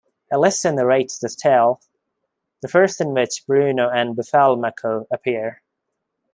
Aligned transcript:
Elissa 0.31 0.71
narrates 0.71 1.19
this 1.19 1.35
tale, 1.35 1.79
the 2.63 2.67
first 2.67 2.99
in 3.01 3.13
which 3.13 3.45
Bruno 3.45 3.87
and 3.87 4.15
Buffalmacco 4.17 5.05
appear. 5.11 5.61